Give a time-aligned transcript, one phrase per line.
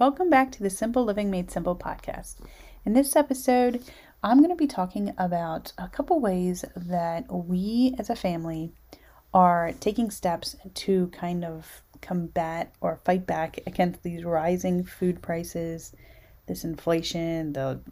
[0.00, 2.36] Welcome back to the Simple Living Made Simple podcast.
[2.86, 3.82] In this episode,
[4.22, 8.72] I'm going to be talking about a couple ways that we as a family
[9.34, 15.94] are taking steps to kind of combat or fight back against these rising food prices,
[16.46, 17.82] this inflation, the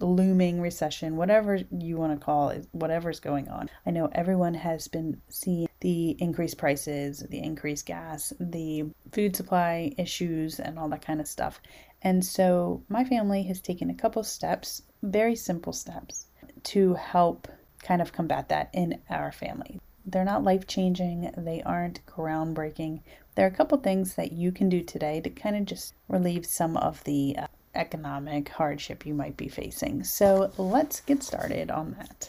[0.00, 3.70] looming recession, whatever you want to call it, whatever's going on.
[3.86, 9.92] I know everyone has been seeing the increased prices, the increased gas, the food supply
[9.98, 11.60] issues, and all that kind of stuff.
[12.02, 16.26] And so my family has taken a couple steps, very simple steps,
[16.62, 17.48] to help
[17.82, 19.80] kind of combat that in our family.
[20.06, 23.02] They're not life changing, they aren't groundbreaking.
[23.34, 26.46] There are a couple things that you can do today to kind of just relieve
[26.46, 27.46] some of the uh,
[27.80, 30.04] economic hardship you might be facing.
[30.04, 32.28] So let's get started on that.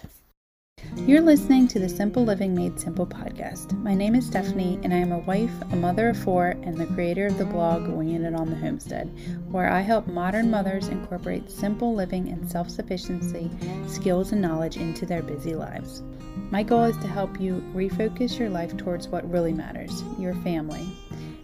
[0.96, 3.78] You're listening to the Simple Living Made Simple podcast.
[3.84, 6.88] My name is Stephanie, and I am a wife, a mother of four, and the
[6.88, 9.08] creator of the blog Winging It on the Homestead,
[9.52, 13.52] where I help modern mothers incorporate simple living and self sufficiency
[13.88, 16.02] skills and knowledge into their busy lives.
[16.50, 20.88] My goal is to help you refocus your life towards what really matters your family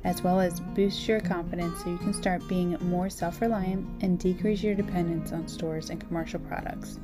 [0.07, 4.17] as well as boost your confidence so you can start being more self reliant and
[4.17, 6.97] decrease your dependence on stores and commercial products.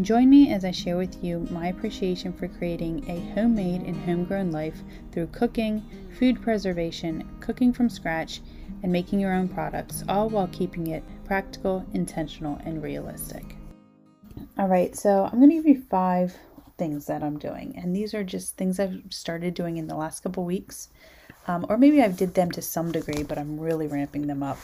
[0.00, 4.52] Join me as I share with you my appreciation for creating a homemade and homegrown
[4.52, 4.78] life
[5.12, 5.84] through cooking,
[6.18, 8.40] food preservation, cooking from scratch,
[8.82, 13.56] and making your own products, all while keeping it practical, intentional, and realistic.
[14.58, 16.34] All right, so I'm going to give you five
[16.78, 20.20] things that I'm doing, and these are just things I've started doing in the last
[20.22, 20.88] couple weeks
[21.46, 24.58] um, or maybe I did them to some degree, but I'm really ramping them up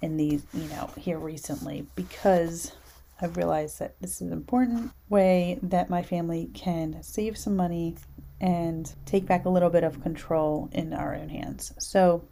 [0.00, 2.72] in these, you know, here recently because
[3.20, 7.96] I've realized that this is an important way that my family can save some money
[8.40, 11.72] and take back a little bit of control in our own hands.
[11.78, 12.24] So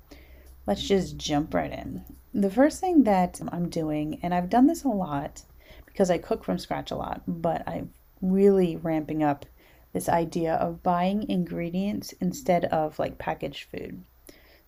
[0.66, 2.04] let's just jump right in.
[2.34, 5.42] The first thing that I'm doing, and I've done this a lot
[5.86, 9.46] because I cook from scratch a lot, but I'm really ramping up
[9.92, 14.02] this idea of buying ingredients instead of like packaged food.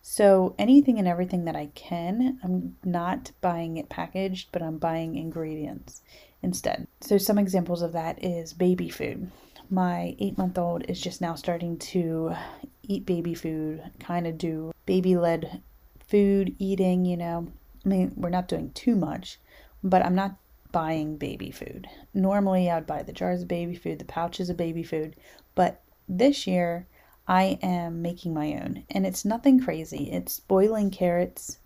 [0.03, 5.17] So anything and everything that I can, I'm not buying it packaged, but I'm buying
[5.17, 6.03] ingredients
[6.43, 6.89] instead.
[7.01, 9.31] So some examples of that is baby food.
[9.71, 12.35] My eight month old is just now starting to
[12.83, 15.63] eat baby food, kind of do baby led
[16.09, 17.47] food eating, you know.
[17.85, 19.39] I mean, we're not doing too much,
[19.85, 20.37] but I'm not
[20.73, 21.89] buying baby food.
[22.15, 25.15] Normally, I would buy the jars of baby food, the pouches of baby food,
[25.55, 26.87] but this year
[27.29, 30.11] I am making my own, and it's nothing crazy.
[30.11, 31.59] It's boiling carrots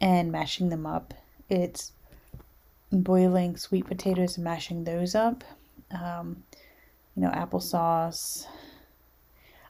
[0.00, 1.14] and mashing them up.
[1.48, 1.92] It's
[2.90, 5.44] boiling sweet potatoes and mashing those up.
[5.90, 6.44] Um,
[7.14, 8.46] you know, applesauce.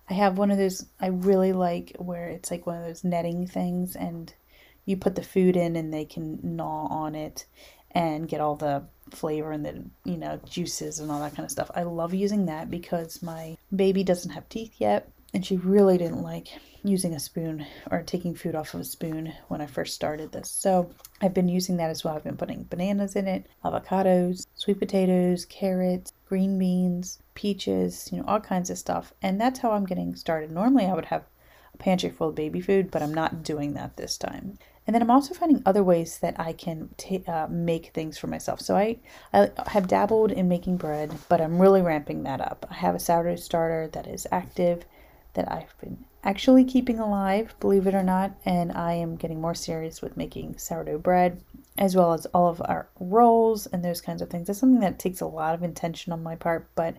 [0.08, 3.46] I have one of those I really like where it's like one of those netting
[3.46, 4.32] things and
[4.84, 7.46] you put the food in and they can gnaw on it
[7.92, 11.50] and get all the flavor and the you know juices and all that kind of
[11.50, 11.70] stuff.
[11.74, 16.22] I love using that because my baby doesn't have teeth yet and she really didn't
[16.22, 16.48] like
[16.82, 20.50] using a spoon or taking food off of a spoon when I first started this.
[20.50, 20.90] So
[21.20, 22.14] I've been using that as well.
[22.14, 28.24] I've been putting bananas in it, avocados, sweet potatoes, carrots, green beans, peaches, you know,
[28.26, 29.12] all kinds of stuff.
[29.22, 30.50] And that's how I'm getting started.
[30.50, 31.24] Normally I would have
[31.74, 34.58] a pantry full of baby food, but I'm not doing that this time.
[34.86, 38.26] And then I'm also finding other ways that I can t- uh, make things for
[38.26, 38.60] myself.
[38.60, 38.98] So I,
[39.32, 42.66] I have dabbled in making bread, but I'm really ramping that up.
[42.70, 44.84] I have a sourdough starter that is active,
[45.34, 49.54] that I've been actually keeping alive, believe it or not, and I am getting more
[49.54, 51.40] serious with making sourdough bread
[51.78, 54.46] as well as all of our rolls and those kinds of things.
[54.46, 56.96] That's something that takes a lot of intention on my part, but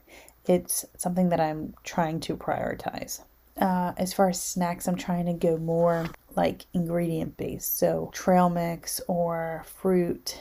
[0.47, 3.21] it's something that I'm trying to prioritize.
[3.57, 7.77] Uh, as far as snacks, I'm trying to go more like ingredient based.
[7.77, 10.39] So trail mix or fruit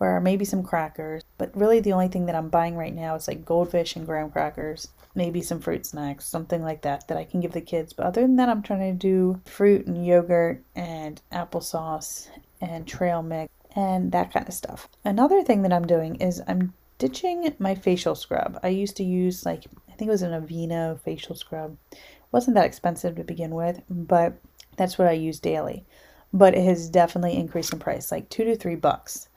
[0.00, 1.24] or maybe some crackers.
[1.38, 4.30] But really, the only thing that I'm buying right now is like goldfish and graham
[4.30, 7.92] crackers, maybe some fruit snacks, something like that that I can give the kids.
[7.92, 12.28] But other than that, I'm trying to do fruit and yogurt and applesauce
[12.60, 14.88] and trail mix and that kind of stuff.
[15.04, 18.58] Another thing that I'm doing is I'm ditching my facial scrub.
[18.62, 21.76] I used to use like I think it was an Aveeno facial scrub.
[21.92, 21.98] It
[22.30, 24.34] wasn't that expensive to begin with, but
[24.78, 25.84] that's what I use daily.
[26.32, 29.28] But it has definitely increased in price, like two to three bucks.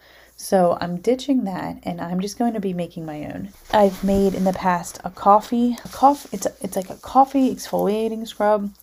[0.41, 3.49] So I'm ditching that and I'm just going to be making my own.
[3.71, 8.27] I've made in the past a coffee, a coffee it's it's like a coffee exfoliating
[8.27, 8.73] scrub.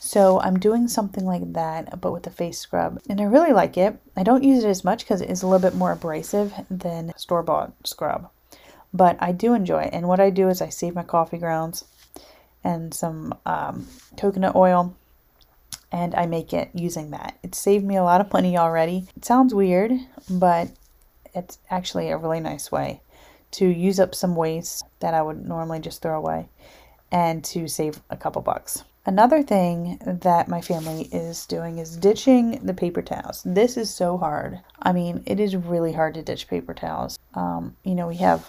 [0.00, 3.76] So I'm doing something like that but with a face scrub and I really like
[3.76, 3.98] it.
[4.16, 7.12] I don't use it as much cuz it is a little bit more abrasive than
[7.16, 8.30] store-bought scrub.
[8.94, 11.84] But I do enjoy it and what I do is I save my coffee grounds
[12.64, 13.86] and some um,
[14.16, 14.94] coconut oil
[15.92, 17.38] and I make it using that.
[17.42, 19.06] It saved me a lot of money already.
[19.14, 19.92] It sounds weird,
[20.28, 20.70] but
[21.34, 23.02] it's actually a really nice way
[23.52, 26.48] to use up some waste that I would normally just throw away
[27.10, 28.84] and to save a couple bucks.
[29.04, 33.42] Another thing that my family is doing is ditching the paper towels.
[33.44, 34.60] This is so hard.
[34.80, 37.18] I mean, it is really hard to ditch paper towels.
[37.34, 38.48] Um, you know, we have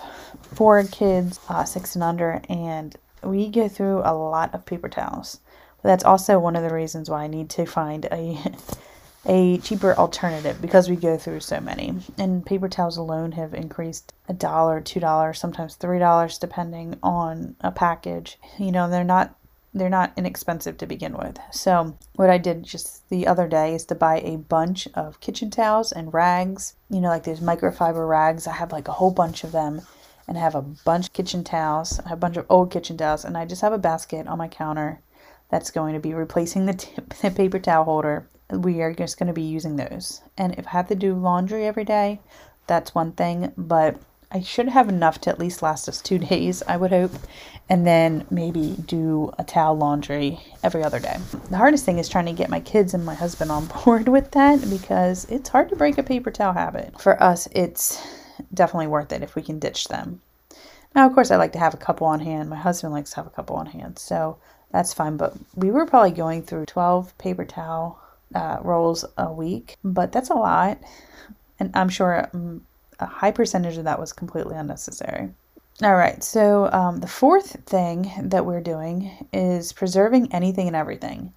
[0.54, 5.40] four kids, uh, six and under, and we go through a lot of paper towels.
[5.84, 8.40] That's also one of the reasons why I need to find a
[9.26, 11.94] a cheaper alternative because we go through so many.
[12.18, 17.56] And paper towels alone have increased a dollar, two dollars, sometimes three dollars, depending on
[17.62, 18.38] a package.
[18.58, 19.36] You know, they're not
[19.76, 21.40] they're not inexpensive to begin with.
[21.52, 25.50] So, what I did just the other day is to buy a bunch of kitchen
[25.50, 26.76] towels and rags.
[26.90, 28.46] You know, like these microfiber rags.
[28.46, 29.82] I have like a whole bunch of them.
[30.26, 31.98] And I have a bunch of kitchen towels.
[31.98, 33.26] Have a bunch of old kitchen towels.
[33.26, 35.02] And I just have a basket on my counter
[35.54, 36.90] that's going to be replacing the, t-
[37.22, 38.28] the paper towel holder.
[38.50, 40.24] We are just going to be using those.
[40.36, 42.22] And if I have to do laundry every day,
[42.66, 43.54] that's one thing.
[43.56, 43.98] But
[44.32, 47.12] I should have enough to at least last us two days, I would hope,
[47.70, 51.18] and then maybe do a towel laundry every other day.
[51.52, 54.32] The hardest thing is trying to get my kids and my husband on board with
[54.32, 57.00] that because it's hard to break a paper towel habit.
[57.00, 58.02] For us, it's
[58.52, 60.20] definitely worth it if we can ditch them.
[60.96, 62.50] Now, of course, I like to have a couple on hand.
[62.50, 64.38] My husband likes to have a couple on hand, so
[64.74, 65.16] that's fine.
[65.16, 68.02] But we were probably going through 12 paper towel
[68.36, 70.80] uh, rolls a week, but that's a lot.
[71.60, 72.66] And I'm sure um,
[73.00, 75.30] a high percentage of that was completely unnecessary.
[75.82, 81.34] All right, so um, the fourth thing that we're doing is preserving anything and everything.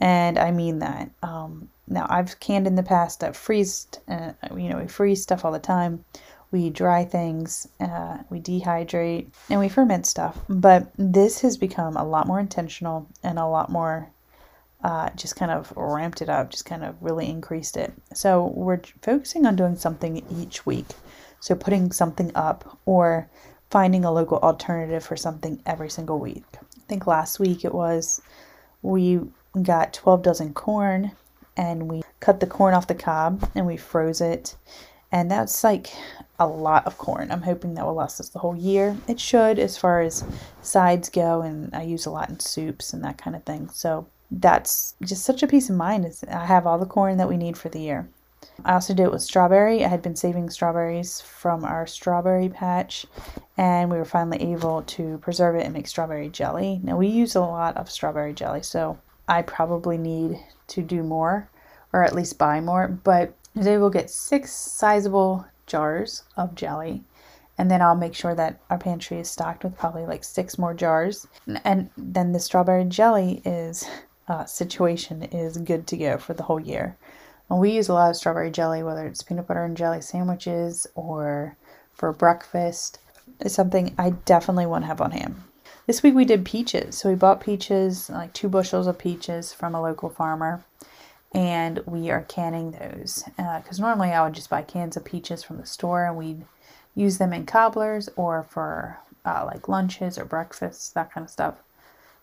[0.00, 1.10] And I mean that.
[1.22, 5.44] Um, now, I've canned in the past, I've freezed, uh, you know, we freeze stuff
[5.44, 6.04] all the time.
[6.50, 10.38] We dry things, uh, we dehydrate, and we ferment stuff.
[10.48, 14.10] But this has become a lot more intentional and a lot more
[14.84, 17.92] uh, just kind of ramped it up, just kind of really increased it.
[18.12, 20.86] So we're focusing on doing something each week.
[21.40, 23.28] So putting something up or
[23.70, 26.44] finding a local alternative for something every single week.
[26.54, 28.20] I think last week it was
[28.82, 29.20] we
[29.62, 31.12] got 12 dozen corn
[31.56, 34.56] and we cut the corn off the cob and we froze it.
[35.14, 35.92] And that's like
[36.40, 37.30] a lot of corn.
[37.30, 38.96] I'm hoping that will last us the whole year.
[39.06, 40.24] It should, as far as
[40.60, 43.68] sides go, and I use a lot in soups and that kind of thing.
[43.68, 46.04] So that's just such a peace of mind.
[46.04, 48.08] Is I have all the corn that we need for the year.
[48.64, 49.84] I also did it with strawberry.
[49.84, 53.06] I had been saving strawberries from our strawberry patch,
[53.56, 56.80] and we were finally able to preserve it and make strawberry jelly.
[56.82, 61.48] Now, we use a lot of strawberry jelly, so I probably need to do more,
[61.92, 62.88] or at least buy more.
[62.88, 67.04] But I was able to get six sizable jars of jelly,
[67.56, 70.74] and then I'll make sure that our pantry is stocked with probably like six more
[70.74, 71.26] jars.
[71.64, 73.88] And then the strawberry jelly is
[74.26, 76.96] uh, situation is good to go for the whole year.
[77.48, 80.86] And we use a lot of strawberry jelly, whether it's peanut butter and jelly sandwiches
[80.94, 81.56] or
[81.92, 82.98] for breakfast.
[83.40, 85.36] It's something I definitely want to have on hand.
[85.86, 86.96] This week we did peaches.
[86.96, 90.64] So we bought peaches, like two bushels of peaches from a local farmer,
[91.34, 93.24] and we are canning those.
[93.36, 96.44] Because uh, normally I would just buy cans of peaches from the store and we'd
[96.94, 101.56] use them in cobblers or for uh, like lunches or breakfasts, that kind of stuff.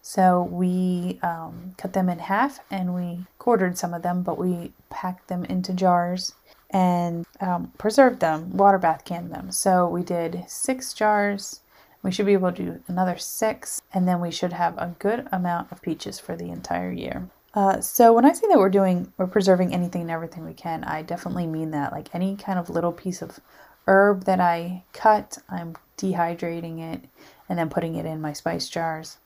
[0.01, 4.71] So we um, cut them in half and we quartered some of them, but we
[4.89, 6.33] packed them into jars
[6.71, 9.51] and um, preserved them, water bath canned them.
[9.51, 11.61] So we did six jars.
[12.01, 15.27] We should be able to do another six, and then we should have a good
[15.31, 17.29] amount of peaches for the entire year.
[17.53, 20.83] Uh, so when I say that we're doing, we're preserving anything and everything we can,
[20.85, 21.91] I definitely mean that.
[21.91, 23.39] Like any kind of little piece of
[23.87, 27.01] herb that I cut, I'm dehydrating it
[27.49, 29.17] and then putting it in my spice jars.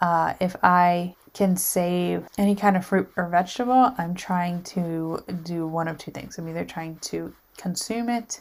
[0.00, 5.66] Uh, if I can save any kind of fruit or vegetable, I'm trying to do
[5.66, 6.38] one of two things.
[6.38, 8.40] I'm either trying to consume it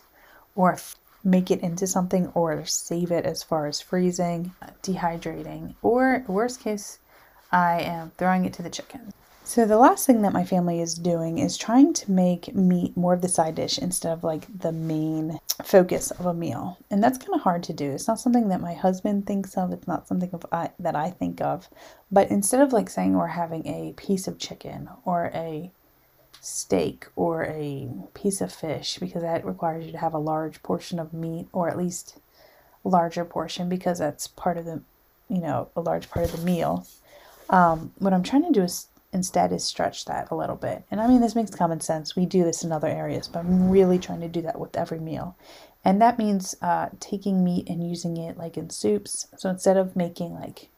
[0.56, 0.78] or
[1.26, 7.00] make it into something or save it as far as freezing, dehydrating, or worst case,
[7.52, 9.14] I am throwing it to the chickens.
[9.46, 13.14] So the last thing that my family is doing is trying to make meat more
[13.14, 16.80] of the side dish instead of like the main focus of a meal.
[16.90, 17.92] And that's kind of hard to do.
[17.92, 19.72] It's not something that my husband thinks of.
[19.72, 21.70] It's not something of I, that I think of.
[22.12, 25.72] But instead of like saying we're having a piece of chicken or a
[26.42, 30.98] steak or a piece of fish because that requires you to have a large portion
[30.98, 32.18] of meat or at least
[32.84, 34.82] larger portion because that's part of the
[35.30, 36.86] you know a large part of the meal
[37.50, 40.84] um, what i'm trying to do is instead is stretch that a little bit.
[40.92, 42.16] And I mean, this makes common sense.
[42.16, 45.00] We do this in other areas, but I'm really trying to do that with every
[45.00, 45.36] meal.
[45.84, 49.28] And that means uh, taking meat and using it like in soups.
[49.38, 50.70] So instead of making like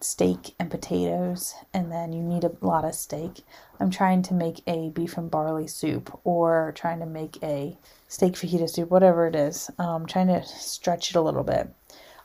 [0.00, 3.44] steak and potatoes, and then you need a lot of steak.
[3.78, 8.34] I'm trying to make a beef and barley soup or trying to make a steak
[8.34, 9.70] fajita soup, whatever it is.
[9.78, 11.72] Um, trying to stretch it a little bit.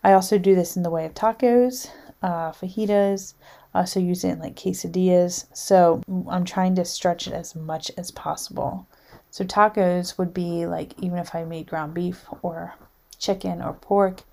[0.04, 1.90] I also do this in the way of tacos,
[2.24, 3.36] uh, fajitas.
[3.74, 5.46] Also use it in like quesadillas.
[5.54, 8.88] So I'm trying to stretch it as much as possible.
[9.30, 12.76] So tacos would be like even if I made ground beef or
[13.18, 14.24] chicken or pork,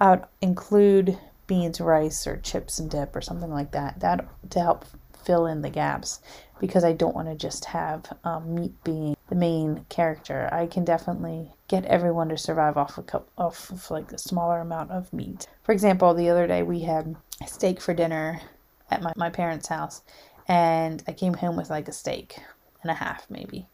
[0.00, 4.00] I would include beans, rice, or chips and dip or something like that.
[4.00, 4.84] That to help
[5.24, 6.20] fill in the gaps
[6.60, 10.48] because I don't want to just have um, meat being the main character.
[10.52, 14.60] I can definitely get everyone to survive off a cup off of like a smaller
[14.60, 15.46] amount of meat.
[15.62, 17.16] For example, the other day we had
[17.46, 18.40] steak for dinner
[18.90, 20.02] at my, my parents' house
[20.46, 22.36] and I came home with like a steak
[22.82, 23.68] and a half maybe.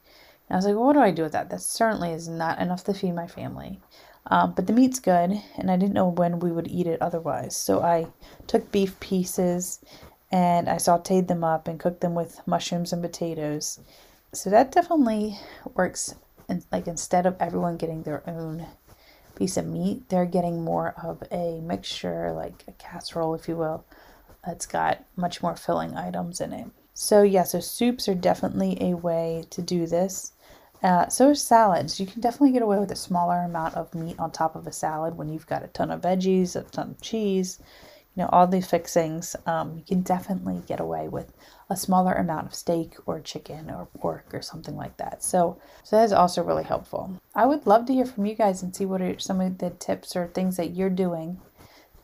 [0.49, 1.51] And I was like, well, what do I do with that?
[1.51, 3.81] That certainly is not enough to feed my family.
[4.27, 7.57] Um, but the meat's good, and I didn't know when we would eat it otherwise.
[7.57, 8.07] So I
[8.47, 9.81] took beef pieces
[10.33, 13.81] and I sauteed them up and cooked them with mushrooms and potatoes.
[14.33, 15.39] So that definitely
[15.75, 16.15] works.
[16.49, 18.67] And like instead of everyone getting their own
[19.37, 23.85] piece of meat, they're getting more of a mixture, like a casserole, if you will,
[24.47, 26.67] that's got much more filling items in it.
[26.93, 30.33] So yeah, so soups are definitely a way to do this.
[30.83, 31.99] Uh, so salads.
[31.99, 34.73] You can definitely get away with a smaller amount of meat on top of a
[34.73, 37.59] salad when you've got a ton of veggies, a ton of cheese,
[38.15, 41.33] you know, all these fixings, um, you can definitely get away with
[41.69, 45.23] a smaller amount of steak or chicken or pork or something like that.
[45.23, 47.21] So, so that is also really helpful.
[47.35, 49.71] I would love to hear from you guys and see what are some of the
[49.71, 51.41] tips or things that you're doing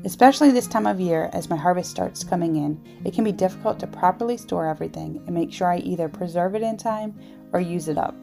[0.05, 3.79] Especially this time of year, as my harvest starts coming in, it can be difficult
[3.79, 7.19] to properly store everything and make sure I either preserve it in time
[7.51, 8.15] or use it up.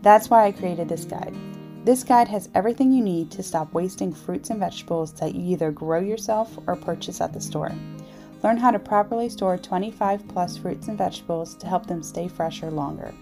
[0.00, 1.34] That's why I created this guide.
[1.84, 5.70] This guide has everything you need to stop wasting fruits and vegetables that you either
[5.70, 7.72] grow yourself or purchase at the store.
[8.42, 12.70] Learn how to properly store 25 plus fruits and vegetables to help them stay fresher
[12.70, 13.12] longer.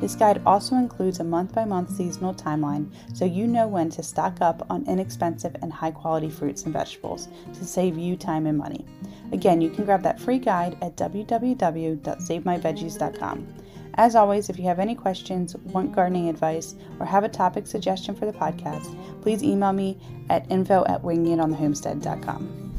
[0.00, 4.02] This guide also includes a month by month seasonal timeline so you know when to
[4.02, 8.56] stock up on inexpensive and high quality fruits and vegetables to save you time and
[8.56, 8.86] money.
[9.32, 13.54] Again, you can grab that free guide at www.savemyveggies.com.
[13.94, 18.14] As always, if you have any questions, want gardening advice, or have a topic suggestion
[18.14, 19.98] for the podcast, please email me
[20.30, 22.69] at info at wingitonthe homestead.com.